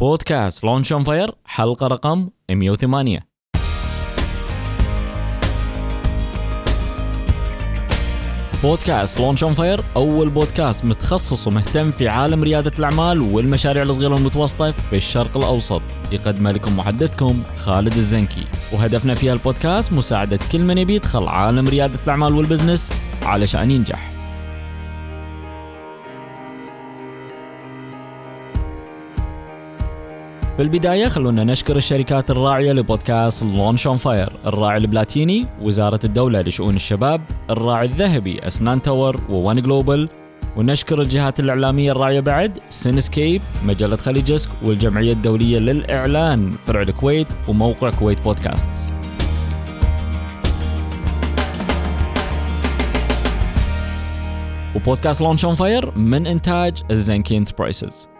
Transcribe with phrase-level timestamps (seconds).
[0.00, 3.26] بودكاست لونش اون فاير حلقة رقم 108
[8.62, 14.70] بودكاست لونش اون فاير أول بودكاست متخصص ومهتم في عالم ريادة الأعمال والمشاريع الصغيرة والمتوسطة
[14.70, 15.82] في الشرق الأوسط.
[16.12, 18.42] يقدم لكم محدثكم خالد الزنكي.
[18.72, 22.92] وهدفنا في البودكاست مساعدة كل من يبي يدخل عالم ريادة الأعمال والبزنس
[23.22, 24.15] علشان ينجح.
[30.56, 36.76] في البداية خلونا نشكر الشركات الراعية لبودكاست لونش اون فاير الراعي البلاتيني وزارة الدولة لشؤون
[36.76, 40.08] الشباب الراعي الذهبي أسنان تاور وون جلوبال
[40.56, 48.18] ونشكر الجهات الإعلامية الراعية بعد سينسكيب مجلة خليجسك والجمعية الدولية للإعلان فرع الكويت وموقع كويت
[48.24, 48.94] بودكاست
[54.76, 58.15] وبودكاست لونش اون فاير من إنتاج الزنكي انتربرايزز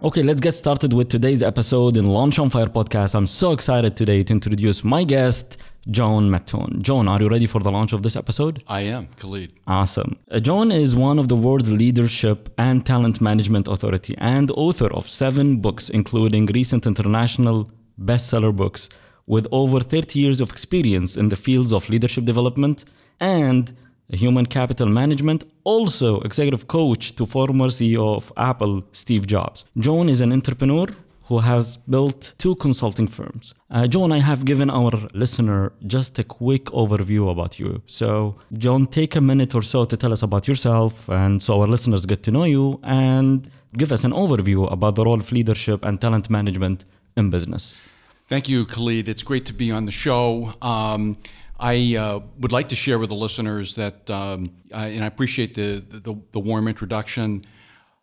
[0.00, 3.16] Okay, let's get started with today's episode in Launch on Fire podcast.
[3.16, 5.60] I'm so excited today to introduce my guest,
[5.90, 6.80] Joan Mattone.
[6.82, 8.62] Joan, are you ready for the launch of this episode?
[8.68, 9.54] I am, Khalid.
[9.66, 10.16] Awesome.
[10.30, 15.08] Uh, Joan is one of the world's leadership and talent management authority and author of
[15.08, 17.68] seven books, including recent international
[18.00, 18.88] bestseller books,
[19.26, 22.84] with over 30 years of experience in the fields of leadership development
[23.18, 23.74] and
[24.16, 29.64] human capital management, also executive coach to former CEO of Apple, Steve Jobs.
[29.76, 30.86] Joan is an entrepreneur
[31.28, 33.54] who has built two consulting firms.
[33.70, 37.82] Uh, Joan, I have given our listener just a quick overview about you.
[37.86, 41.66] So, Joan, take a minute or so to tell us about yourself, and so our
[41.66, 45.84] listeners get to know you, and give us an overview about the role of leadership
[45.84, 47.82] and talent management in business.
[48.28, 49.08] Thank you, Khalid.
[49.08, 50.52] It's great to be on the show.
[50.60, 51.16] Um,
[51.58, 55.54] I uh, would like to share with the listeners that, um, I, and I appreciate
[55.54, 57.46] the, the, the warm introduction.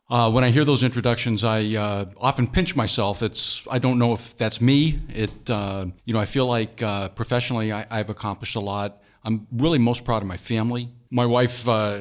[0.09, 3.21] Uh, when I hear those introductions, I uh, often pinch myself.
[3.21, 4.99] It's I don't know if that's me.
[5.09, 9.03] It uh, you know I feel like uh, professionally I, have accomplished a lot.
[9.23, 10.89] I'm really most proud of my family.
[11.11, 11.99] My wife uh,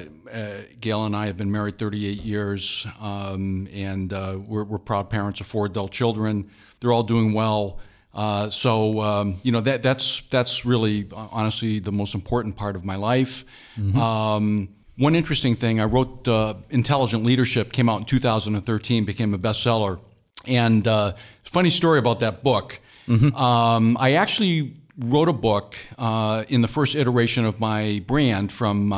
[0.81, 5.47] Gail and I have been married 38 years, um, and we're, we're proud parents of
[5.47, 6.51] four adult children.
[6.81, 7.81] They're all doing well.
[8.15, 12.85] Uh, so um, you know that that's that's really honestly the most important part of
[12.85, 13.45] my life.
[13.77, 13.99] Mm-hmm.
[13.99, 19.39] Um, one interesting thing I wrote, uh, "Intelligent Leadership," came out in 2013, became a
[19.39, 19.99] bestseller,
[20.47, 22.79] and uh, funny story about that book.
[23.09, 23.35] Mm-hmm.
[23.35, 28.91] Um, I actually wrote a book uh, in the first iteration of my brand from.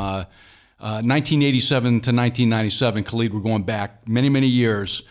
[0.79, 5.01] 1987 uh, to 1997, Khalid, we're going back many, many years.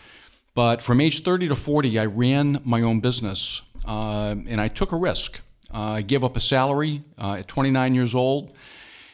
[0.57, 4.91] But from age 30 to 40, I ran my own business uh, and I took
[4.91, 5.41] a risk.
[5.73, 8.53] Uh, I gave up a salary uh, at 29 years old,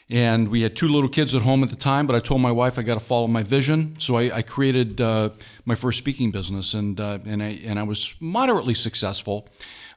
[0.09, 2.05] and we had two little kids at home at the time.
[2.05, 5.01] But I told my wife I got to follow my vision, so I, I created
[5.01, 5.29] uh,
[5.65, 9.49] my first speaking business, and uh, and I and I was moderately successful.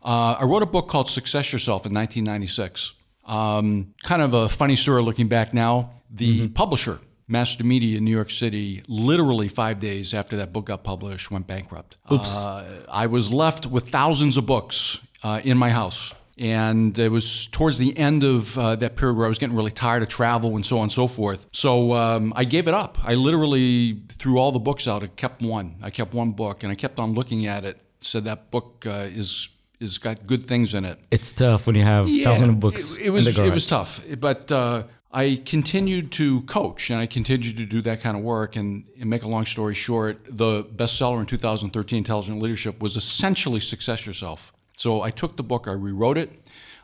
[0.02, 2.92] I wrote a book called Success Yourself in 1996.
[3.24, 5.90] Um, kind of a funny story looking back now.
[6.10, 6.52] The mm-hmm.
[6.52, 11.30] publisher Master Media in New York City, literally five days after that book got published,
[11.30, 11.98] went bankrupt.
[12.12, 12.44] Oops.
[12.44, 16.14] Uh, I was left with thousands of books uh, in my house.
[16.38, 19.70] And it was towards the end of uh, that period where I was getting really
[19.70, 21.46] tired of travel and so on and so forth.
[21.52, 22.98] So um, I gave it up.
[23.02, 25.02] I literally threw all the books out.
[25.02, 25.76] I kept one.
[25.82, 27.80] I kept one book, and I kept on looking at it.
[28.02, 29.48] Said that book uh, is
[29.80, 30.98] is got good things in it.
[31.10, 32.98] It's tough when you have yeah, thousands of books.
[32.98, 37.56] It, it was it was tough, but uh, I continued to coach and I continued
[37.56, 38.56] to do that kind of work.
[38.56, 43.60] And, and, make a long story short, the bestseller in 2013, Intelligent Leadership, was essentially
[43.60, 44.52] Success Yourself.
[44.76, 46.30] So I took the book, I rewrote it,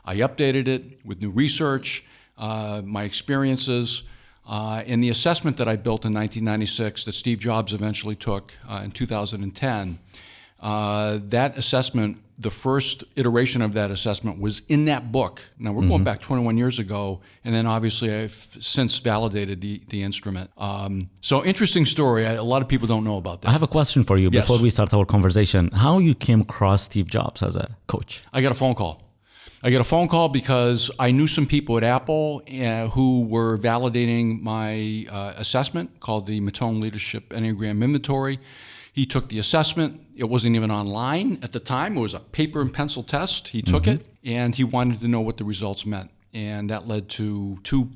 [0.05, 2.03] I updated it with new research,
[2.37, 4.03] uh, my experiences,
[4.47, 8.81] uh, and the assessment that I built in 1996 that Steve Jobs eventually took uh,
[8.83, 9.99] in 2010.
[10.63, 15.41] Uh, that assessment, the first iteration of that assessment was in that book.
[15.59, 15.89] Now, we're mm-hmm.
[15.89, 20.51] going back 21 years ago, and then obviously I've since validated the, the instrument.
[20.57, 22.25] Um, so, interesting story.
[22.25, 23.49] I, a lot of people don't know about that.
[23.49, 24.45] I have a question for you yes.
[24.45, 25.69] before we start our conversation.
[25.71, 28.23] How you came across Steve Jobs as a coach?
[28.31, 29.03] I got a phone call.
[29.65, 33.57] I got a phone call because I knew some people at Apple uh, who were
[33.57, 38.39] validating my uh, assessment called the Mattone Leadership Enneagram Inventory.
[38.93, 40.01] He took the assessment.
[40.15, 41.97] It wasn't even online at the time.
[41.97, 43.49] It was a paper and pencil test.
[43.49, 44.01] He took mm-hmm.
[44.01, 46.11] it and he wanted to know what the results meant.
[46.31, 47.89] And that led to two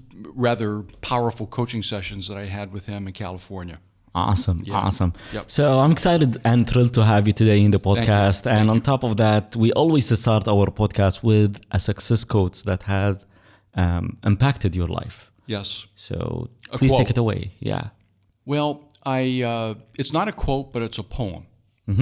[0.46, 3.80] rather powerful coaching sessions that I had with him in California.
[4.16, 4.74] Awesome, yeah.
[4.74, 5.14] awesome.
[5.34, 5.52] Yep.
[5.52, 8.42] So I'm excited and thrilled to have you today in the podcast.
[8.42, 12.24] Thank and Thank on top of that, we always start our podcast with a success
[12.24, 13.28] quote that has
[13.76, 15.32] um, impacted your life.
[15.46, 15.86] Yes.
[15.94, 17.52] So please take it away.
[17.60, 17.90] Yeah.
[18.46, 21.46] Well, I uh, it's not a quote, but it's a poem.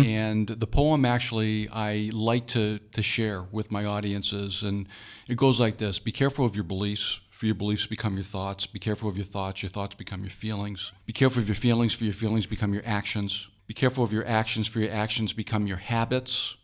[0.03, 4.87] And the poem actually I like to to share with my audiences, and
[5.27, 8.65] it goes like this: Be careful of your beliefs, for your beliefs become your thoughts.
[8.65, 10.93] Be careful of your thoughts, your thoughts become your feelings.
[11.05, 13.49] Be careful of your feelings, for your feelings become your actions.
[13.67, 16.57] Be careful of your actions, for your actions become your habits.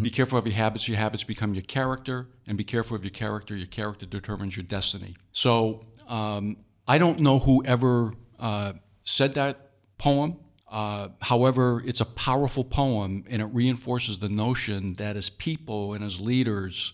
[0.00, 2.28] Be careful of your habits, your habits become your character.
[2.46, 5.16] And be careful of your character, your character determines your destiny.
[5.32, 6.56] So um,
[6.88, 8.72] I don't know who ever uh,
[9.04, 9.71] said that
[10.02, 10.36] poem.
[10.68, 16.02] Uh, however, it's a powerful poem and it reinforces the notion that as people and
[16.02, 16.92] as leaders,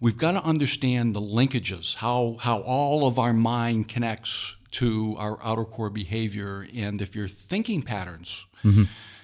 [0.00, 5.38] we've got to understand the linkages, how, how all of our mind connects to our
[5.44, 6.66] outer core behavior.
[6.74, 8.46] And if your thinking patterns,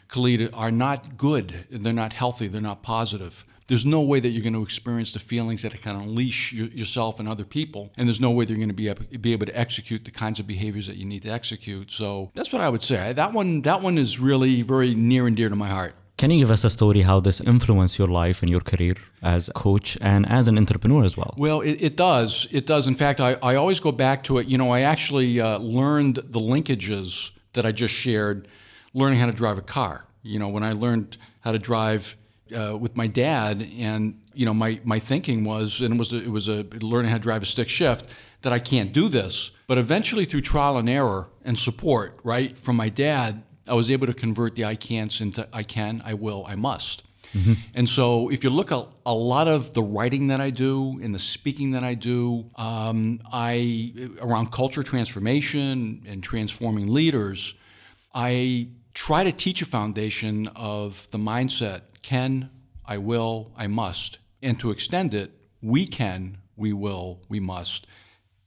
[0.08, 4.42] Khalid, are not good, they're not healthy, they're not positive, there's no way that you're
[4.42, 7.92] going to experience the feelings that can unleash your, yourself and other people.
[7.96, 10.38] And there's no way they're going to be able, be able to execute the kinds
[10.38, 11.90] of behaviors that you need to execute.
[11.90, 13.12] So that's what I would say.
[13.12, 15.94] That one, that one is really very near and dear to my heart.
[16.16, 19.50] Can you give us a story how this influenced your life and your career as
[19.50, 21.34] a coach and as an entrepreneur as well?
[21.36, 22.46] Well, it, it does.
[22.50, 22.86] It does.
[22.86, 24.46] In fact, I, I always go back to it.
[24.46, 28.48] You know, I actually uh, learned the linkages that I just shared
[28.94, 30.06] learning how to drive a car.
[30.22, 32.16] You know, when I learned how to drive
[32.54, 36.18] uh, with my dad, and you know, my, my thinking was, and it was a,
[36.18, 38.06] it was a learning how to drive a stick shift,
[38.42, 39.50] that I can't do this.
[39.66, 44.06] But eventually, through trial and error and support, right, from my dad, I was able
[44.06, 47.02] to convert the I can'ts into I can, I will, I must.
[47.74, 51.14] And so, if you look at a lot of the writing that I do and
[51.14, 57.54] the speaking that I do, um, I around culture transformation and transforming leaders,
[58.14, 62.48] I try to teach a foundation of the mindset can,
[62.86, 67.86] I will, I must, and to extend it, we can, we will, we must.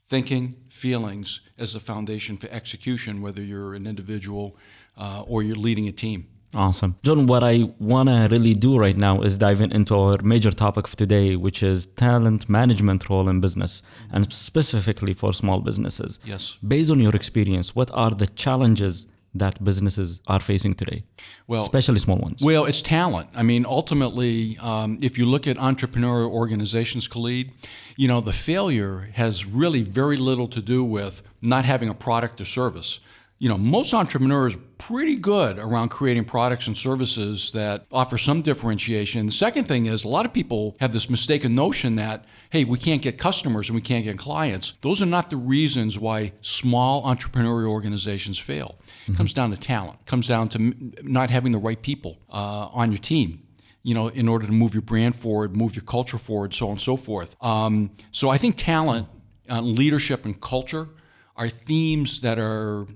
[0.07, 4.57] Thinking, feelings as the foundation for execution, whether you're an individual
[4.97, 6.27] uh, or you're leading a team.
[6.55, 6.95] Awesome.
[7.03, 10.49] John, what I want to really do right now is dive in into our major
[10.49, 16.19] topic of today, which is talent management role in business, and specifically for small businesses.
[16.25, 16.57] Yes.
[16.67, 21.03] Based on your experience, what are the challenges that businesses are facing today,
[21.47, 22.43] Well, especially small ones?
[22.43, 23.29] Well, it's talent.
[23.35, 27.51] I mean, ultimately, um, if you look at entrepreneurial organizations, Khalid,
[27.95, 32.41] you know, the failure has really very little to do with not having a product
[32.41, 32.99] or service.
[33.39, 38.41] You know, most entrepreneurs are pretty good around creating products and services that offer some
[38.41, 39.25] differentiation.
[39.25, 42.77] The second thing is a lot of people have this mistaken notion that, hey, we
[42.77, 44.73] can't get customers and we can't get clients.
[44.81, 48.77] Those are not the reasons why small entrepreneurial organizations fail.
[49.07, 49.99] It comes down to talent.
[50.01, 53.43] It comes down to not having the right people uh, on your team
[53.81, 56.71] you know, in order to move your brand forward, move your culture forward, so on
[56.71, 57.35] and so forth.
[57.41, 59.07] Um, so I think talent,
[59.49, 60.89] uh, leadership, and culture
[61.37, 62.87] are themes that are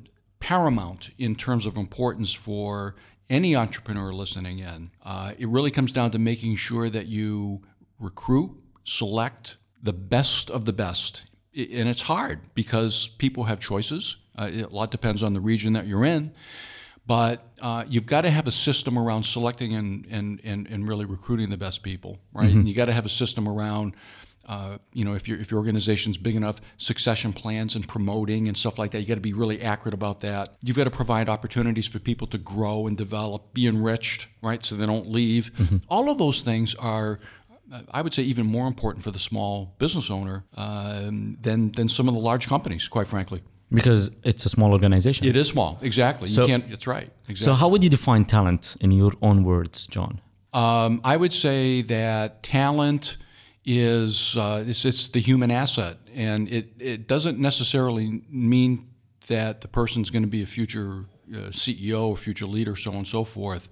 [0.44, 2.95] paramount in terms of importance for
[3.30, 4.92] any entrepreneur listening in.
[5.01, 7.62] Uh, it really comes down to making sure that you
[7.98, 8.51] recruit,
[8.84, 11.24] select the best of the best.
[11.56, 14.18] And it's hard because people have choices.
[14.38, 16.34] Uh, a lot depends on the region that you're in.
[17.07, 21.06] But uh, you've got to have a system around selecting and, and, and, and really
[21.06, 22.50] recruiting the best people, right?
[22.51, 23.96] And you got to have a system around,
[24.45, 28.57] uh, you know, if, your if your organization's big enough, succession plans and promoting and
[28.57, 29.00] stuff like that.
[29.01, 30.56] You got to be really accurate about that.
[30.63, 34.63] You've got to provide opportunities for people to grow and develop, be enriched, right?
[34.65, 35.51] So they don't leave.
[35.89, 37.20] All of those things are.
[37.72, 41.88] uh, I would say even more important for the small business owner um, than than
[41.89, 43.41] some of the large companies, quite frankly.
[43.72, 45.25] Because it's a small organization.
[45.25, 46.27] It is small, exactly.
[46.27, 46.70] So- you can't.
[46.70, 47.10] That's right.
[47.27, 47.36] Exactly.
[47.46, 50.22] So, how would you define talent in your own words, John?
[50.53, 53.17] Um, I would say that talent
[53.65, 58.89] is uh, it's, it's the human asset, and it, it doesn't necessarily mean
[59.27, 62.98] that the person's going to be a future uh, CEO or future leader, so on
[62.98, 63.70] and so forth.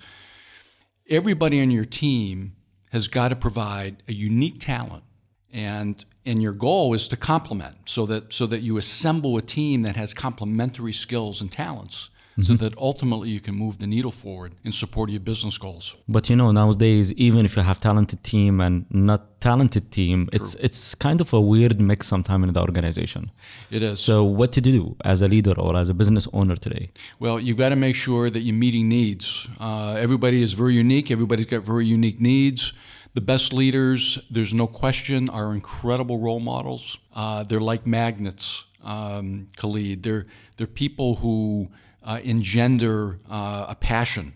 [1.09, 2.55] Everybody on your team
[2.91, 5.03] has got to provide a unique talent,
[5.51, 9.81] and and your goal is to complement so that so that you assemble a team
[9.81, 12.09] that has complementary skills and talents.
[12.43, 15.95] So that ultimately you can move the needle forward in support of your business goals.
[16.07, 20.55] But you know, nowadays, even if you have talented team and not talented team, it's
[20.55, 23.31] it's kind of a weird mix sometime in the organization.
[23.69, 23.99] It is.
[23.99, 26.91] So, what to do as a leader or as a business owner today?
[27.19, 29.47] Well, you've got to make sure that you're meeting needs.
[29.59, 31.11] Uh, everybody is very unique.
[31.11, 32.73] Everybody's got very unique needs.
[33.13, 36.97] The best leaders, there's no question, are incredible role models.
[37.13, 40.03] Uh, they're like magnets, um, Khalid.
[40.03, 41.67] They're, they're people who
[42.03, 44.33] uh, engender uh, a passion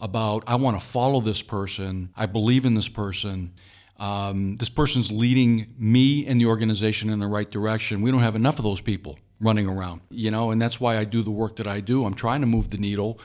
[0.00, 3.52] about, I want to follow this person, I believe in this person.
[3.98, 8.02] Um, this person's leading me and the organization in the right direction.
[8.02, 11.04] We don't have enough of those people running around, you know, and that's why I
[11.04, 12.04] do the work that I do.
[12.04, 13.18] I'm trying to move the needle.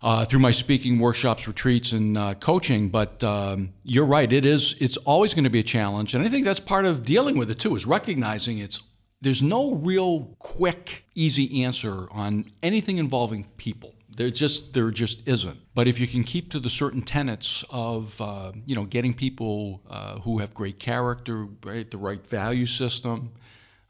[0.00, 4.32] Uh, through my speaking workshops, retreats, and uh, coaching, but um, you're right.
[4.32, 4.76] It is.
[4.78, 7.50] It's always going to be a challenge, and I think that's part of dealing with
[7.50, 7.74] it too.
[7.74, 8.80] Is recognizing it's
[9.20, 13.94] there's no real quick, easy answer on anything involving people.
[14.16, 15.58] There just there just isn't.
[15.74, 19.80] But if you can keep to the certain tenets of uh, you know getting people
[19.88, 23.30] uh, who have great character, right, the right value system,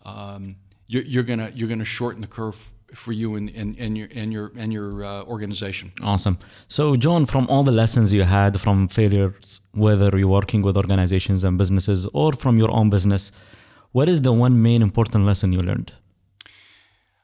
[0.04, 0.56] um,
[0.87, 4.32] you're, you're gonna you're gonna shorten the curve for you and, and, and your and
[4.32, 5.92] your and your uh, organization.
[6.02, 6.38] Awesome.
[6.68, 11.44] So, John, from all the lessons you had from failures, whether you're working with organizations
[11.44, 13.32] and businesses or from your own business,
[13.92, 15.92] what is the one main important lesson you learned?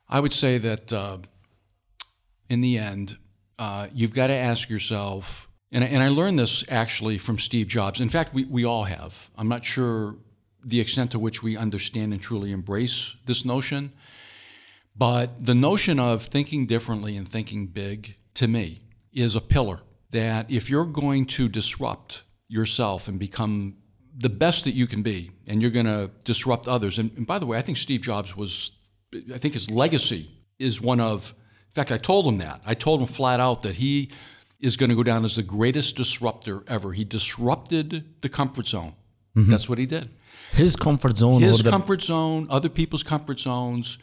[0.09, 1.18] I would say that uh,
[2.49, 3.18] in the end,
[3.59, 8.00] uh, you've got to ask yourself, and, and I learned this actually from Steve Jobs.
[8.00, 9.30] In fact, we, we all have.
[9.37, 10.16] I'm not sure
[10.64, 13.92] the extent to which we understand and truly embrace this notion.
[14.97, 19.80] But the notion of thinking differently and thinking big, to me, is a pillar
[20.11, 23.76] that if you're going to disrupt yourself and become
[24.16, 27.38] the best that you can be, and you're going to disrupt others, and, and by
[27.38, 28.73] the way, I think Steve Jobs was,
[29.33, 31.35] I think his legacy is one of,
[31.68, 32.61] in fact, I told him that.
[32.64, 34.11] I told him flat out that he
[34.61, 36.92] is going to go down as the greatest disruptor ever.
[36.92, 38.94] He disrupted the comfort zone.
[39.37, 39.50] Mm-hmm.
[39.50, 40.11] That's what he did.
[40.52, 41.42] His comfort zone.
[41.42, 43.99] His comfort zone, other people's comfort zones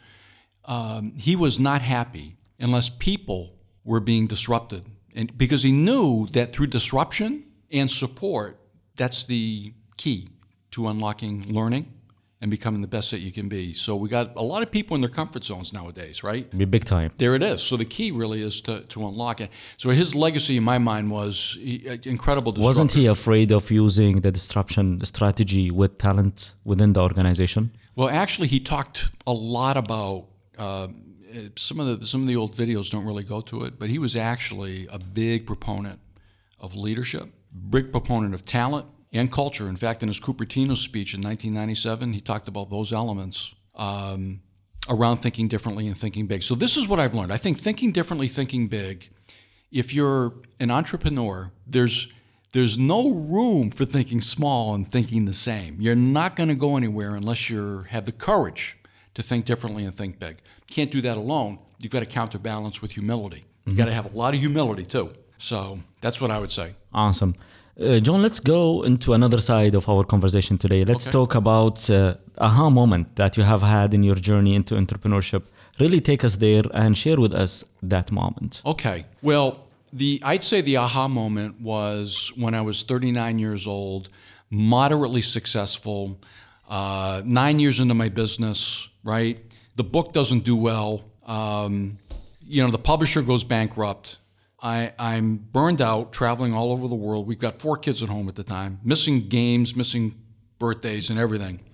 [0.64, 3.54] um, he was not happy unless people
[3.84, 4.84] were being disrupted.
[5.14, 8.60] And because he knew that through disruption and support,
[8.96, 10.28] that's the key
[10.72, 11.86] to unlocking learning
[12.42, 13.72] and becoming the best that you can be.
[13.72, 16.50] So we got a lot of people in their comfort zones nowadays, right?
[16.58, 17.12] Be big time.
[17.16, 17.62] There it is.
[17.62, 19.48] So the key really is to, to unlock it.
[19.76, 22.50] So his legacy in my mind was uh, incredible.
[22.50, 22.68] Disruptor.
[22.68, 27.70] Wasn't he afraid of using the disruption strategy with talent within the organization?
[27.94, 30.26] Well, actually, he talked a lot about
[30.58, 30.88] uh,
[31.56, 33.98] some of the some of the old videos don't really go to it, but he
[34.00, 36.00] was actually a big proponent
[36.58, 37.28] of leadership,
[37.70, 39.68] big proponent of talent and culture.
[39.68, 44.40] In fact, in his Cupertino speech in 1997, he talked about those elements um,
[44.88, 46.42] around thinking differently and thinking big.
[46.42, 47.32] So this is what I've learned.
[47.32, 49.10] I think thinking differently, thinking big.
[49.70, 52.08] If you're an entrepreneur, there's
[52.52, 55.80] there's no room for thinking small and thinking the same.
[55.80, 58.76] You're not going to go anywhere unless you have the courage
[59.14, 60.38] to think differently and think big.
[60.70, 61.58] Can't do that alone.
[61.78, 63.44] You've got to counterbalance with humility.
[63.64, 65.12] You've got to have a lot of humility too.
[65.38, 66.74] So that's what I would say.
[66.92, 67.34] Awesome.
[67.80, 70.84] Uh, John, let's go into another side of our conversation today.
[70.84, 71.12] Let's okay.
[71.12, 75.44] talk about uh, aha moment that you have had in your journey into entrepreneurship.
[75.80, 78.60] Really take us there and share with us that moment.
[78.66, 79.06] Okay.
[79.22, 84.10] Well, the I'd say the aha moment was when I was 39 years old,
[84.50, 86.18] moderately successful,
[86.68, 89.38] uh, nine years into my business, right?
[89.76, 91.04] The book doesn't do well.
[91.26, 91.98] Um,
[92.46, 94.18] you know, the publisher goes bankrupt.
[94.62, 97.26] I, I'm burned out traveling all over the world.
[97.26, 100.14] We've got four kids at home at the time, missing games, missing
[100.60, 101.64] birthdays, and everything.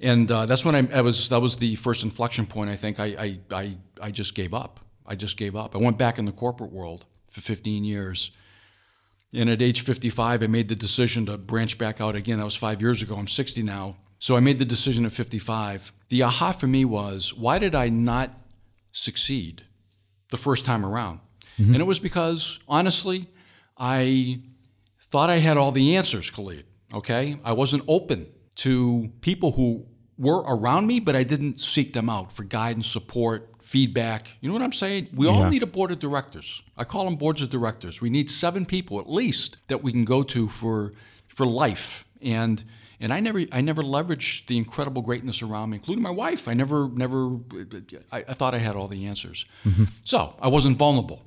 [0.00, 1.28] And uh, that's when I, I, was.
[1.28, 2.68] That was the first inflection point.
[2.68, 4.80] I think I, I, I, I just gave up.
[5.06, 5.76] I just gave up.
[5.76, 8.32] I went back in the corporate world for 15 years.
[9.32, 12.38] And at age 55, I made the decision to branch back out again.
[12.38, 13.16] That was five years ago.
[13.16, 13.96] I'm 60 now.
[14.18, 15.92] So I made the decision at 55.
[16.08, 18.30] The aha for me was why did I not
[18.92, 19.62] succeed
[20.30, 21.20] the first time around?
[21.58, 21.74] Mm-hmm.
[21.74, 23.28] And it was because, honestly,
[23.78, 24.40] I
[25.00, 26.64] thought I had all the answers, Khalid.
[26.92, 27.38] Okay?
[27.44, 32.32] I wasn't open to people who were around me, but I didn't seek them out
[32.32, 34.36] for guidance, support, feedback.
[34.40, 35.08] You know what I'm saying?
[35.14, 35.32] We yeah.
[35.32, 36.62] all need a board of directors.
[36.76, 38.00] I call them boards of directors.
[38.00, 40.92] We need seven people at least that we can go to for
[41.28, 42.04] for life.
[42.20, 42.62] And
[43.00, 46.46] and I never I never leveraged the incredible greatness around me, including my wife.
[46.46, 47.38] I never never
[48.12, 49.84] I, I thought I had all the answers, mm-hmm.
[50.04, 51.22] so I wasn't vulnerable.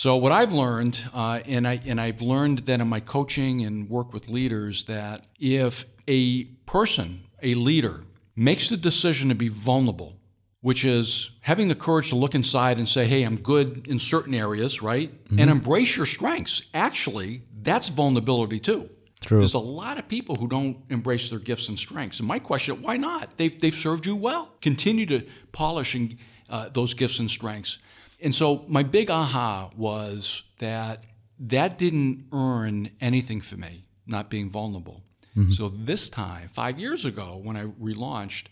[0.00, 3.86] So what I've learned, uh, and I and I've learned that in my coaching and
[3.90, 8.00] work with leaders, that if a person, a leader,
[8.34, 10.16] makes the decision to be vulnerable,
[10.62, 14.32] which is having the courage to look inside and say, "Hey, I'm good in certain
[14.32, 15.38] areas," right, mm-hmm.
[15.38, 16.62] and embrace your strengths.
[16.72, 18.88] Actually, that's vulnerability too.
[19.20, 19.40] True.
[19.40, 22.20] There's a lot of people who don't embrace their gifts and strengths.
[22.20, 23.36] And my question, why not?
[23.36, 24.50] They've, they've served you well.
[24.62, 26.16] Continue to polish and,
[26.48, 27.78] uh, those gifts and strengths.
[28.22, 31.04] And so my big aha was that
[31.38, 35.02] that didn't earn anything for me, not being vulnerable.
[35.36, 35.52] Mm-hmm.
[35.52, 38.46] So this time, five years ago, when I relaunched,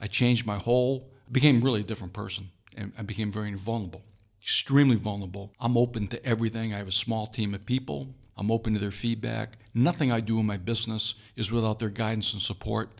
[0.00, 2.50] I changed my whole, became really a different person.
[2.76, 4.04] And I became very vulnerable,
[4.40, 5.52] extremely vulnerable.
[5.58, 6.72] I'm open to everything.
[6.72, 8.14] I have a small team of people.
[8.36, 9.58] I'm open to their feedback.
[9.74, 12.90] Nothing I do in my business is without their guidance and support.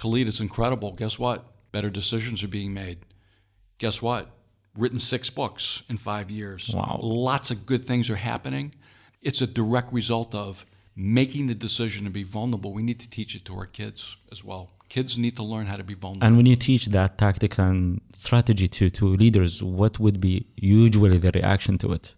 [0.00, 0.92] Khalid, it's incredible.
[0.92, 1.44] Guess what?
[1.72, 2.98] better decisions are being made.
[3.78, 4.30] Guess what?
[4.78, 6.70] Written six books in five years.
[6.72, 7.00] Wow.
[7.02, 8.66] Lots of good things are happening.
[9.20, 12.72] It's a direct result of making the decision to be vulnerable.
[12.72, 14.70] We need to teach it to our kids as well.
[14.88, 16.26] Kids need to learn how to be vulnerable.
[16.26, 21.18] And when you teach that tactic and strategy to, to leaders, what would be usually
[21.18, 22.14] the reaction to it?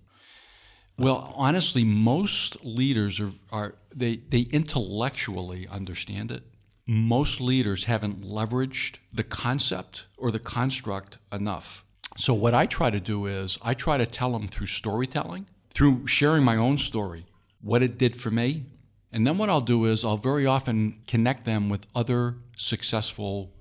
[0.99, 6.43] Well, honestly, most leaders are, are they, they intellectually understand it.
[6.87, 11.85] Most leaders haven't leveraged the concept or the construct enough.
[12.17, 16.07] So what I try to do is I try to tell them through storytelling, through
[16.07, 17.26] sharing my own story,
[17.61, 18.64] what it did for me.
[19.12, 23.52] And then what I'll do is I'll very often connect them with other successful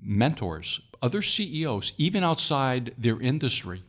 [0.00, 3.82] mentors, other CEOs, even outside their industry,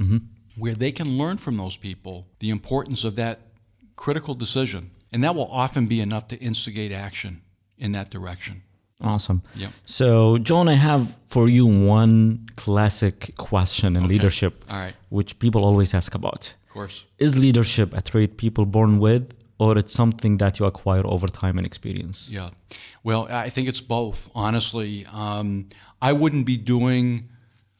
[0.00, 0.18] mm-hmm.
[0.56, 3.40] where they can learn from those people the importance of that
[3.96, 4.90] critical decision.
[5.12, 7.42] And that will often be enough to instigate action
[7.78, 8.62] in that direction.
[9.00, 9.42] Awesome.
[9.56, 9.70] Yep.
[9.84, 14.94] So, John, I have for you one classic question in leadership, All right.
[15.08, 16.54] which people always ask about.
[16.66, 17.04] Of course.
[17.18, 21.56] Is leadership a trait people born with, or it's something that you acquire over time
[21.58, 22.28] and experience?
[22.30, 22.50] Yeah.
[23.02, 25.06] Well, I think it's both, honestly.
[25.12, 25.68] Um,
[26.02, 27.28] I wouldn't be doing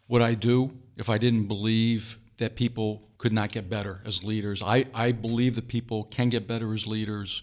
[0.06, 4.62] what I do if I didn't believe that people could not get better as leaders.
[4.62, 7.42] I, I believe that people can get better as leaders.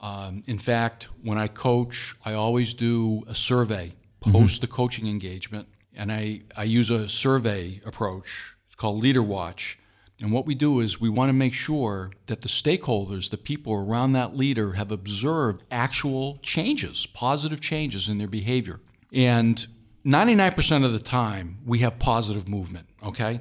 [0.00, 5.68] Um, in fact, when I coach, I always do a survey post the coaching engagement,
[5.94, 8.56] and I, I use a survey approach.
[8.66, 9.78] It's called Leader Watch.
[10.20, 13.74] And what we do is we want to make sure that the stakeholders, the people
[13.74, 18.80] around that leader, have observed actual changes, positive changes in their behavior.
[19.12, 19.66] And
[20.06, 23.40] 99% of the time, we have positive movement, okay?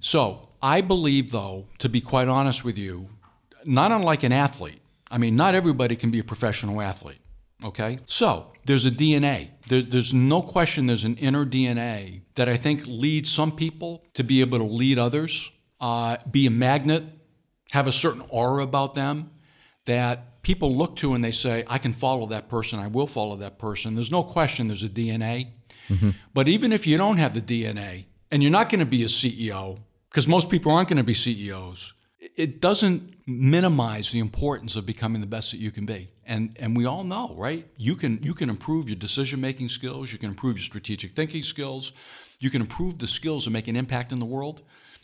[0.00, 3.08] So I believe, though, to be quite honest with you,
[3.64, 7.20] not unlike an athlete, I mean, not everybody can be a professional athlete,
[7.64, 7.98] okay?
[8.06, 9.50] So there's a DNA.
[9.68, 14.22] There, there's no question there's an inner DNA that I think leads some people to
[14.22, 15.50] be able to lead others,
[15.80, 17.04] uh, be a magnet,
[17.70, 19.30] have a certain aura about them
[19.84, 23.36] that people look to and they say, I can follow that person, I will follow
[23.36, 23.94] that person.
[23.94, 25.48] There's no question there's a DNA.
[26.34, 29.06] But even if you don't have the DNA and you're not going to be a
[29.06, 29.78] CEO,
[30.10, 35.20] because most people aren't going to be CEOs, it doesn't minimize the importance of becoming
[35.20, 36.08] the best that you can be.
[36.24, 37.66] And and we all know, right?
[37.76, 41.42] You can you can improve your decision making skills, you can improve your strategic thinking
[41.42, 41.92] skills,
[42.38, 44.62] you can improve the skills to make an impact in the world,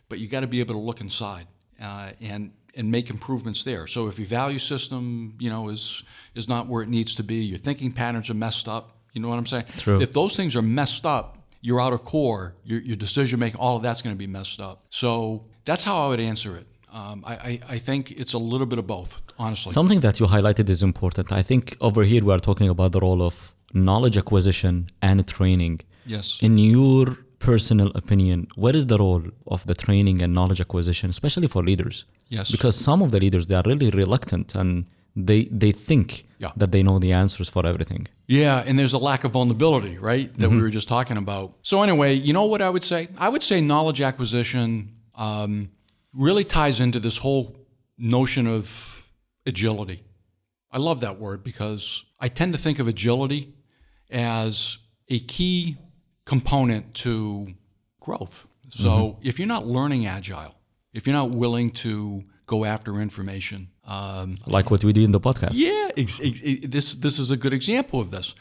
[0.08, 1.46] but you got to be able to look inside
[1.80, 3.86] uh, and and make improvements there.
[3.86, 6.02] So if your value system, you know, is
[6.34, 8.98] is not where it needs to be, your thinking patterns are messed up.
[9.12, 9.64] You know what I'm saying?
[9.76, 10.00] True.
[10.02, 12.56] If those things are messed up, you're out of core.
[12.64, 14.84] Your, your decision making, all of that's going to be messed up.
[14.90, 16.66] So that's how I would answer it.
[16.94, 19.72] Um, I, I, think it's a little bit of both, honestly.
[19.72, 21.32] Something that you highlighted is important.
[21.32, 25.80] I think over here we are talking about the role of knowledge acquisition and training.
[26.06, 26.38] yes.
[26.40, 27.06] In your
[27.40, 32.04] personal opinion, what is the role of the training and knowledge acquisition, especially for leaders?
[32.28, 32.46] Yes.
[32.54, 34.86] Because some of the leaders they are really reluctant and
[35.28, 36.52] they they think Yeah.
[36.60, 38.06] that they know the answers for everything.
[38.26, 40.28] Yeah, and there's a lack of vulnerability, right?
[40.38, 41.46] That we were just talking about.
[41.62, 43.00] So anyway, you know what I would say?
[43.26, 44.68] I would say knowledge acquisition
[45.16, 45.70] um,
[46.14, 47.56] really ties into this whole
[47.98, 49.02] notion of
[49.46, 50.02] agility.
[50.70, 53.54] I love that word because I tend to think of agility
[54.10, 55.76] as a key
[56.24, 57.54] component to
[58.00, 58.46] growth.
[58.68, 60.54] So if you're not learning agile,
[60.92, 65.20] if you're not willing to go after information, um, Like what we do in the
[65.20, 65.52] podcast.
[65.54, 68.34] yeah, ex- ex- this this is a good example of this.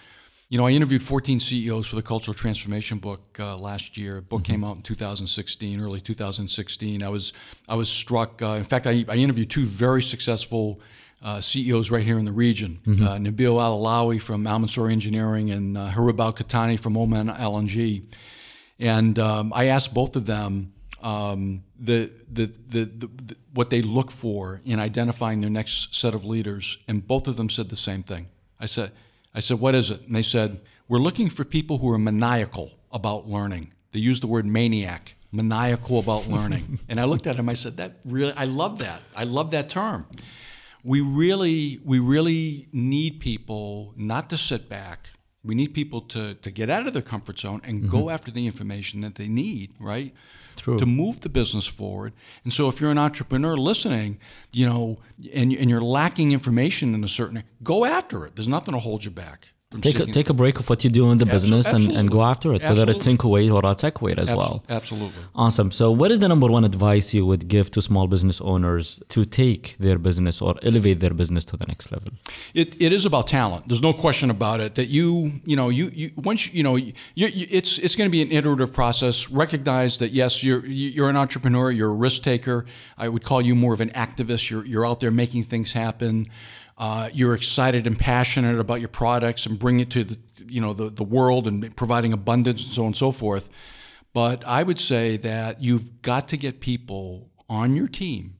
[0.53, 4.17] You know, I interviewed 14 CEOs for the Cultural Transformation book uh, last year.
[4.17, 7.01] The book came out in 2016, early 2016.
[7.01, 7.33] I was
[7.67, 8.39] I was struck.
[8.39, 10.79] Uh, in fact, I, I interviewed two very successful
[11.23, 15.49] uh, CEOs right here in the region: uh, Nabil Al Alawi from Al Mansour Engineering
[15.49, 18.05] and uh, Harib Al Kitani from Oman LNG.
[18.77, 24.11] And um, I asked both of them um, the, the, the, the what they look
[24.11, 28.03] for in identifying their next set of leaders, and both of them said the same
[28.03, 28.27] thing.
[28.59, 28.91] I said,
[29.33, 30.01] I said, what is it?
[30.01, 33.71] And they said, we're looking for people who are maniacal about learning.
[33.91, 36.79] They used the word maniac, maniacal about learning.
[36.89, 37.49] and I looked at him.
[37.49, 39.01] I said, that really, I love that.
[39.15, 40.05] I love that term.
[40.83, 45.09] We really, we really need people not to sit back.
[45.43, 48.09] We need people to, to get out of their comfort zone and go mm-hmm.
[48.09, 50.13] after the information that they need, right?
[50.55, 50.77] True.
[50.77, 52.13] To move the business forward.
[52.43, 54.19] And so if you're an entrepreneur listening,
[54.51, 54.99] you know,
[55.33, 58.35] and, and you're lacking information in a certain, go after it.
[58.35, 59.49] There's nothing to hold you back.
[59.73, 62.11] From Take a, take a break of what you do in the business and, and
[62.11, 64.63] go after it, whether it's in Kuwait or outside Kuwait as well.
[64.69, 65.23] Absolutely.
[65.33, 65.71] Awesome.
[65.71, 69.25] So, what is the number one advice you would give to small business owners to
[69.25, 72.11] take their business or elevate their business to the next level?
[72.53, 73.67] It, it is about talent.
[73.67, 74.75] There's no question about it.
[74.75, 78.07] That you you know you, you once you, you know you, you, it's it's going
[78.07, 79.27] to be an iterative process.
[79.31, 81.71] Recognize that yes, you're you're an entrepreneur.
[81.71, 82.67] You're a risk taker.
[82.95, 84.51] I would call you more of an activist.
[84.51, 86.27] You're you're out there making things happen.
[86.83, 90.17] Uh, you're excited and passionate about your products and bring it to the
[90.55, 93.45] you know the, the world and providing abundance and so on and so forth.
[94.13, 98.35] But I would say that you've got to get people on your team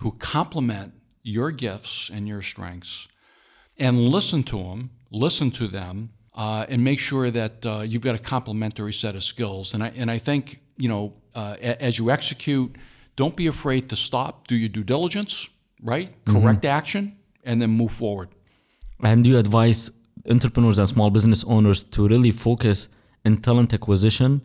[0.00, 3.08] who complement your gifts and your strengths
[3.78, 8.14] and listen to them, listen to them, uh, and make sure that uh, you've got
[8.14, 9.74] a complementary set of skills.
[9.74, 12.76] And I, and I think, you know, uh, a- as you execute,
[13.16, 15.48] don't be afraid to stop, do your due diligence,
[15.82, 16.08] right?
[16.26, 18.28] Correct action, and then move forward.
[19.02, 19.90] And do you advise
[20.28, 22.88] entrepreneurs and small business owners to really focus
[23.24, 24.40] in talent acquisition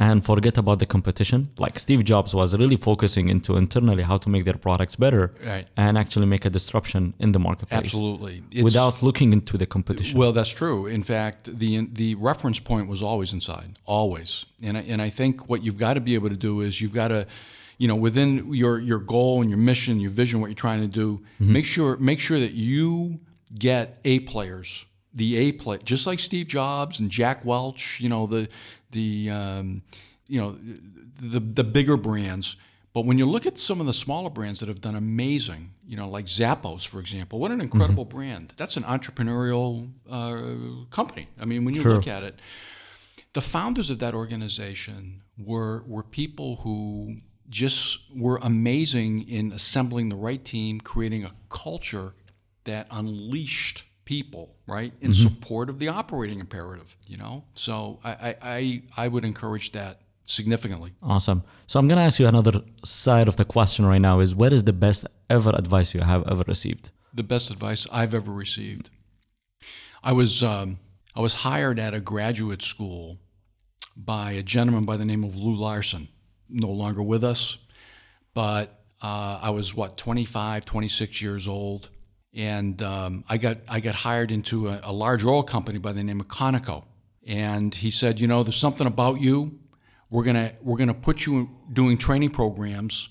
[0.00, 1.48] and forget about the competition?
[1.58, 5.66] Like Steve Jobs was really focusing into internally how to make their products better Right.
[5.76, 8.36] and actually make a disruption in the marketplace Absolutely.
[8.50, 10.18] It's- without looking into the competition.
[10.18, 10.86] Well, that's true.
[10.86, 14.46] In fact, the the reference point was always inside, always.
[14.62, 16.94] And I, and I think what you've got to be able to do is you've
[17.02, 17.26] got to,
[17.78, 20.88] you know, within your your goal and your mission, your vision, what you're trying to
[20.88, 23.20] do, make sure make sure that you
[23.56, 28.00] get A players, the A play, just like Steve Jobs and Jack Welch.
[28.00, 28.48] You know the
[28.90, 29.82] the um,
[30.26, 30.58] you know
[31.20, 32.56] the the bigger brands.
[32.94, 35.96] But when you look at some of the smaller brands that have done amazing, you
[35.96, 38.54] know, like Zappos, for example, what an incredible brand.
[38.56, 41.28] That's an entrepreneurial uh, company.
[41.40, 42.40] I mean, when you look at it,
[43.34, 50.16] the founders of that organization were were people who just were amazing in assembling the
[50.16, 52.14] right team, creating a culture
[52.64, 56.96] that unleashed people, right, in support of the operating imperative.
[57.06, 60.92] You know, so I I, I, I would encourage that significantly.
[61.02, 61.42] Awesome.
[61.66, 64.52] So I'm going to ask you another side of the question right now is what
[64.52, 66.90] is the best ever advice you have ever received?
[67.12, 68.90] the best advice I've ever received.
[70.02, 70.78] I was um,
[71.14, 73.18] I was hired at a graduate school
[73.96, 76.08] by a gentleman by the name of Lou Larson,
[76.48, 77.58] no longer with us,
[78.34, 81.90] but uh, I was what 25, 26 years old,
[82.34, 86.02] and um, I got I got hired into a, a large oil company by the
[86.02, 86.84] name of Conoco,
[87.26, 89.58] and he said, you know, there's something about you.
[90.10, 93.08] We're gonna we're gonna put you doing training programs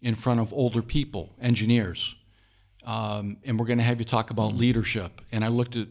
[0.00, 2.16] in front of older people, engineers
[2.86, 5.20] um, and we're going to have you talk about leadership.
[5.32, 5.88] And I looked at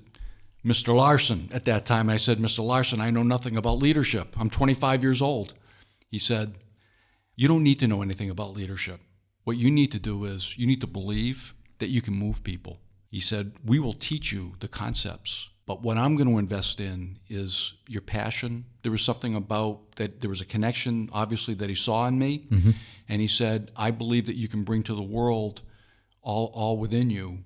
[0.65, 0.95] Mr.
[0.95, 2.09] Larson at that time.
[2.09, 2.65] And I said, Mr.
[2.65, 4.35] Larson, I know nothing about leadership.
[4.39, 5.53] I'm 25 years old.
[6.09, 6.55] He said,
[7.35, 9.01] You don't need to know anything about leadership.
[9.43, 12.79] What you need to do is you need to believe that you can move people.
[13.09, 15.49] He said, We will teach you the concepts.
[15.65, 18.65] But what I'm going to invest in is your passion.
[18.83, 22.47] There was something about that, there was a connection, obviously, that he saw in me.
[23.09, 25.61] And he said, I believe that you can bring to the world
[26.21, 27.39] all, all within you.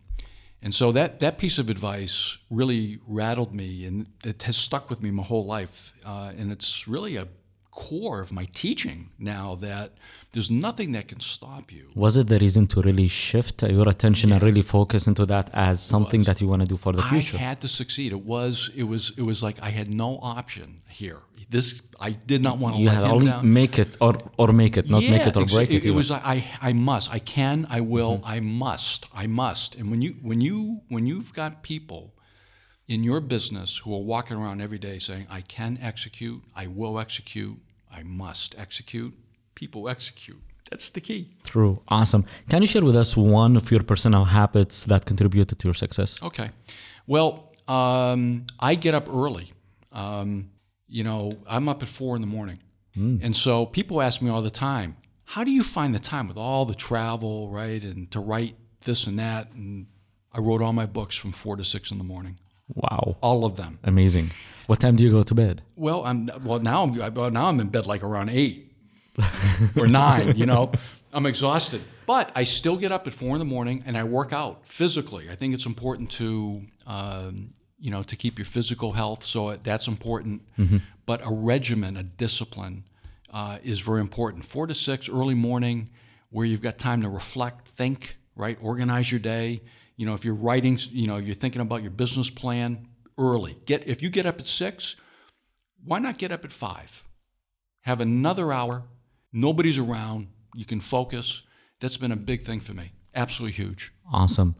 [0.61, 5.01] And so that, that piece of advice really rattled me and it has stuck with
[5.01, 5.93] me my whole life.
[6.05, 7.27] Uh, and it's really a
[7.85, 8.99] core of my teaching
[9.33, 9.87] now that
[10.33, 11.85] there's nothing that can stop you.
[12.05, 15.75] Was it the reason to really shift your attention and really focus into that as
[15.93, 17.37] something that you want to do for the future?
[17.37, 18.09] I had to succeed.
[18.19, 20.67] It was it was it was like I had no option
[21.01, 21.21] here.
[21.55, 21.67] This
[22.07, 23.53] I did not want to you let had only down.
[23.59, 25.77] make it or or make it, not make it or break it.
[25.77, 25.95] It, even.
[25.95, 26.37] was I
[26.69, 27.05] I must.
[27.17, 27.57] I can.
[27.77, 28.15] I will.
[28.17, 28.35] Mm-hmm.
[28.35, 28.99] I must.
[29.23, 29.69] I must.
[29.77, 30.57] And when you when you
[30.93, 32.03] when you've got people
[32.87, 36.41] in your business who are walking around every day saying, "I can execute.
[36.63, 37.57] I will execute.
[37.91, 39.13] I must execute."
[39.55, 40.41] People execute.
[40.69, 41.29] That's the key.
[41.43, 41.81] True.
[41.87, 42.23] Awesome.
[42.49, 46.21] Can you share with us one of your personal habits that contributed to your success?
[46.21, 46.51] Okay.
[47.07, 49.51] Well, um, I get up early.
[49.91, 50.51] Um,
[50.87, 52.59] you know, I'm up at four in the morning.
[52.95, 56.35] And so people ask me all the time, how do you find the time with
[56.35, 57.81] all the travel, right?
[57.81, 59.53] And to write this and that.
[59.53, 59.85] And
[60.33, 62.37] I wrote all my books from four to six in the morning,
[62.73, 63.17] Wow.
[63.21, 63.79] all of them.
[63.83, 64.31] Amazing.
[64.67, 65.63] What time do you go to bed?
[65.75, 66.83] Well, I'm well now.
[66.83, 68.71] I'm well, now I'm in bed like around eight
[69.75, 70.37] or nine.
[70.37, 70.71] You know,
[71.13, 74.31] I'm exhausted, but I still get up at four in the morning and I work
[74.31, 75.27] out physically.
[75.29, 79.87] I think it's important to um, you know to keep your physical health, so that's
[79.87, 80.43] important.
[81.07, 82.83] But a regimen, a discipline,
[83.33, 84.45] uh, is very important.
[84.45, 85.89] Four to six early morning,
[86.29, 89.61] where you've got time to reflect, think, right, organize your day.
[89.99, 92.69] You know, if you're writing, you know, you're thinking about your business plan
[93.17, 93.53] early.
[93.65, 94.95] Get if you get up at six,
[95.89, 97.03] why not get up at five?
[97.89, 98.75] Have another hour.
[99.33, 100.21] Nobody's around.
[100.55, 101.27] You can focus.
[101.81, 102.85] That's been a big thing for me.
[103.23, 103.81] Absolutely huge.
[104.21, 104.51] Awesome.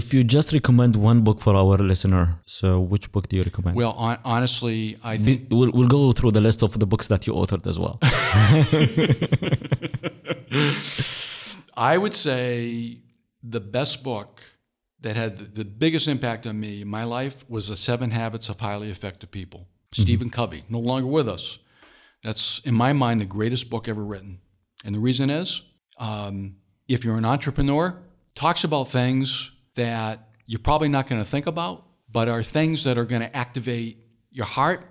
[0.00, 3.74] if you just recommend one book for our listener, so which book do you recommend?
[3.76, 4.80] Well, hon- honestly,
[5.12, 7.78] I think we'll, we'll go through the list of the books that you authored as
[7.84, 7.96] well.
[11.76, 12.98] I would say
[13.48, 14.42] the best book
[15.00, 18.60] that had the, biggest impact on me in my life was The Seven Habits of
[18.60, 19.68] Highly Effective People.
[19.92, 21.58] Stephen Covey, no longer with us.
[22.22, 24.40] That's, in my mind, the greatest book ever written.
[24.84, 25.62] And the reason is
[25.98, 26.56] um,
[26.88, 27.96] if you're an entrepreneur,
[28.34, 32.98] talks about things that you're probably not going to think about, but are things that
[32.98, 33.98] are going to activate
[34.30, 34.84] your heart,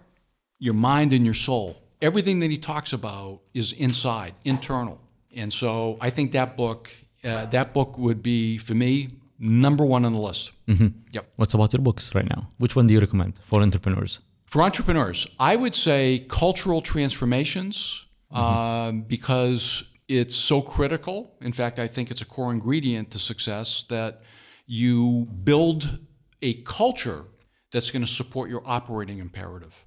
[0.57, 1.81] your mind, and your soul.
[2.01, 4.99] Everything that he talks about is inside, internal.
[5.35, 6.89] And so I think that book,
[7.23, 10.51] uh, that book would be for me number one on the list.
[10.67, 11.25] Yep.
[11.35, 12.49] What's about your books right now?
[12.57, 14.19] Which one do you recommend for entrepreneurs?
[14.45, 21.35] For entrepreneurs, I would say cultural transformations um, because it's so critical.
[21.41, 24.21] In fact, I think it's a core ingredient to success that
[24.65, 25.99] you build
[26.41, 27.25] a culture
[27.71, 29.85] that's going to support your operating imperative.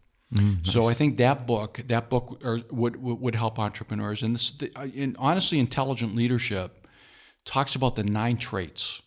[0.63, 4.23] So I think that book, that book, or, would would would help entrepreneurs.
[4.23, 6.80] And this, the, uh, in, honestly, intelligent leadership
[7.45, 9.03] talks about the nine traits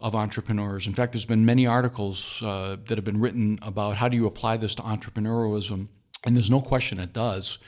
[0.00, 0.86] of entrepreneurs.
[0.86, 4.26] In fact, there's been many articles uh, that have been written about how do you
[4.26, 5.88] apply this to entrepreneurialism,
[6.24, 7.58] and there's no question it does.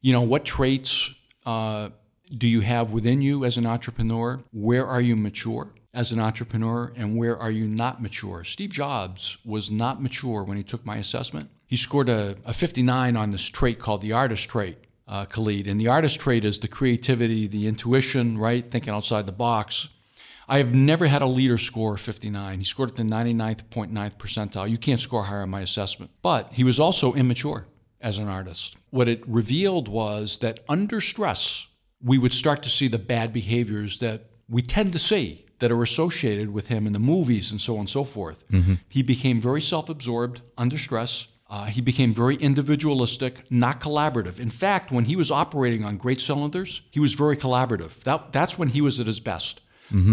[0.00, 1.12] You know, what traits
[1.44, 1.88] uh,
[2.36, 4.40] do you have within you as an entrepreneur?
[4.52, 8.44] Where are you mature as an entrepreneur, and where are you not mature?
[8.44, 11.50] Steve Jobs was not mature when he took my assessment.
[11.66, 15.66] He scored a, a 59 on this trait called the artist trait, uh, Khalid.
[15.66, 18.70] And the artist trait is the creativity, the intuition, right?
[18.70, 19.88] Thinking outside the box.
[20.48, 22.58] I have never had a leader score 59.
[22.58, 24.70] He scored at the 99.9th percentile.
[24.70, 26.10] You can't score higher on my assessment.
[26.22, 27.66] But he was also immature
[28.00, 28.76] as an artist.
[28.90, 31.66] What it revealed was that under stress,
[32.02, 35.82] we would start to see the bad behaviors that we tend to see that are
[35.82, 38.44] associated with him in the movies and so on and so forth.
[38.88, 41.26] He became very self absorbed under stress.
[41.50, 44.38] Uh, he became very individualistic, not collaborative.
[44.38, 48.00] In fact, when he was operating on great cylinders, he was very collaborative.
[48.02, 49.60] That, that's when he was at his best.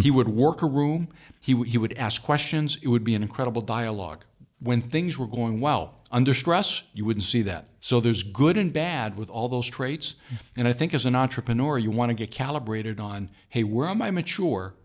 [0.02, 1.10] He would work a room,
[1.42, 4.24] he, w- he would ask questions, it would be an incredible dialogue.
[4.62, 7.68] When things were going well, under stress, you wouldn't see that.
[7.82, 10.16] So there's good and bad with all those traits.
[10.56, 14.02] And I think as an entrepreneur, you want to get calibrated on hey, where am
[14.02, 14.76] I mature?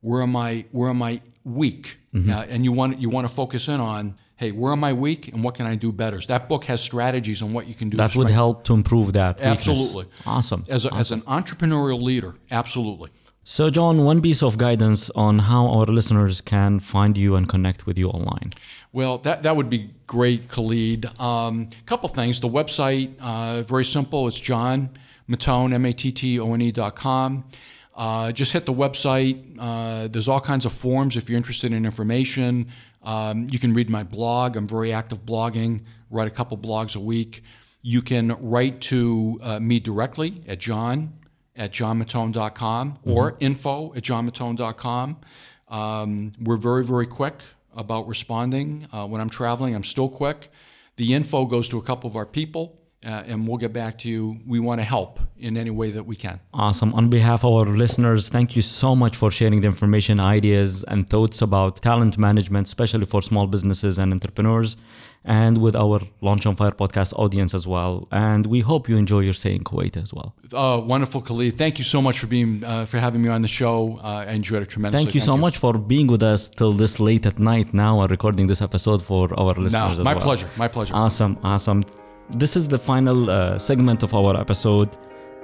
[0.00, 1.98] Where am I where am I weak?
[2.14, 5.28] Uh, and you want you want to focus in on hey, where am I weak
[5.28, 6.20] and what can I do better?
[6.20, 7.96] So that book has strategies on what you can do.
[7.96, 9.36] That would help to improve that.
[9.36, 9.68] weakness.
[9.68, 10.06] Absolutely.
[10.24, 10.62] Awesome.
[10.68, 13.10] As, a, as an entrepreneurial leader, absolutely.
[13.42, 17.86] So, John, one piece of guidance on how our listeners can find you and connect
[17.86, 18.52] with you online.
[18.92, 21.06] Well, that, that would be great, Khalid.
[21.18, 22.40] A um, couple things.
[22.40, 24.28] The website, uh, very simple.
[24.28, 24.90] It's John
[25.28, 27.44] Mattone, M-A-T-T-O-N-E dot com.
[27.98, 29.56] Uh, just hit the website.
[29.58, 32.68] Uh, there's all kinds of forms if you're interested in information.
[33.02, 34.56] Um, you can read my blog.
[34.56, 37.42] I'm very active blogging, write a couple blogs a week.
[37.82, 41.12] You can write to uh, me directly at john
[41.56, 45.18] at johnmattone.com or info at johnmattone.com.
[45.68, 47.42] Um, we're very, very quick
[47.74, 48.88] about responding.
[48.92, 50.50] Uh, when I'm traveling, I'm still quick.
[50.96, 54.08] The info goes to a couple of our people, uh, and we'll get back to
[54.08, 54.38] you.
[54.46, 56.40] We want to help in any way that we can.
[56.52, 56.92] Awesome.
[56.94, 61.08] On behalf of our listeners, thank you so much for sharing the information, ideas, and
[61.08, 64.76] thoughts about talent management, especially for small businesses and entrepreneurs,
[65.24, 68.08] and with our Launch on Fire podcast audience as well.
[68.10, 70.34] And we hope you enjoy your stay in Kuwait as well.
[70.52, 71.56] Uh, wonderful, Khalid.
[71.56, 73.98] Thank you so much for being uh, for having me on the show.
[74.02, 75.04] Uh, I enjoyed it tremendously.
[75.04, 78.10] Thank you so much for being with us till this late at night now and
[78.10, 80.24] recording this episode for our No, listeners as my well.
[80.24, 80.48] pleasure.
[80.56, 80.94] My pleasure.
[80.94, 81.82] Awesome, awesome.
[82.30, 84.94] This is the final uh, segment of our episode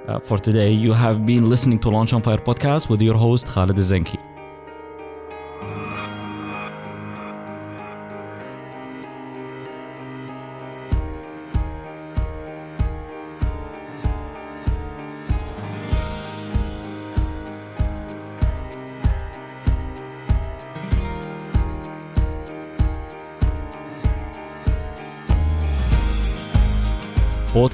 [0.07, 0.69] uh, for today.
[0.71, 4.34] You have been listening to Launch on Fire podcast with your host Khalid Zenki.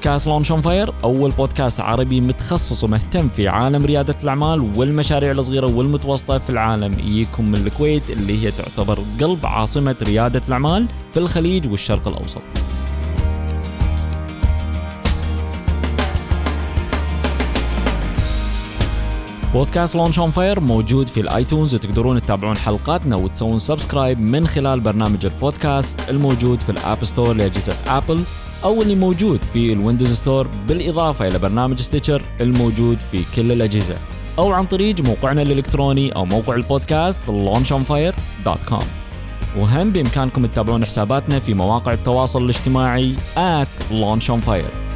[0.01, 5.67] بودكاست لونش اون فاير أول بودكاست عربي متخصص ومهتم في عالم ريادة الأعمال والمشاريع الصغيرة
[5.67, 11.71] والمتوسطة في العالم يجيكم من الكويت اللي هي تعتبر قلب عاصمة ريادة الأعمال في الخليج
[11.71, 12.41] والشرق الأوسط.
[19.53, 25.25] بودكاست لونش اون فاير موجود في الآيتونز وتقدرون تتابعون حلقاتنا وتسوون سبسكرايب من خلال برنامج
[25.25, 28.23] البودكاست الموجود في الاب ستور لأجهزة ابل
[28.63, 33.95] أو اللي موجود في الويندوز ستور بالإضافة إلى برنامج ستيتشر الموجود في كل الأجهزة.
[34.39, 38.83] أو عن طريق موقعنا الإلكتروني أو موقع البودكاست launchonfire.com
[39.57, 44.90] وهم بإمكانكم تتابعون حساباتنا في مواقع التواصل الاجتماعي at launchonfire.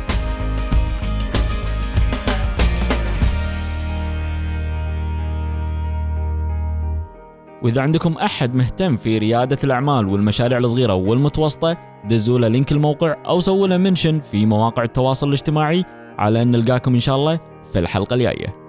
[7.65, 13.39] وإذا عندكم أحد مهتم في ريادة الأعمال والمشاريع الصغيرة والمتوسطة دزوا له لينك الموقع أو
[13.39, 15.85] سووا له منشن في مواقع التواصل الاجتماعي
[16.17, 17.39] على أن نلقاكم إن شاء الله
[17.73, 18.64] في الحلقة الجاية.